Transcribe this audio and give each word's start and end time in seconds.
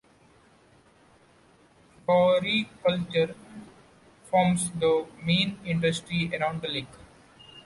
Floriculture 2.07 3.35
forms 4.23 4.71
the 4.79 5.05
main 5.23 5.59
industry 5.63 6.31
around 6.35 6.63
the 6.63 6.69
lake. 6.69 6.87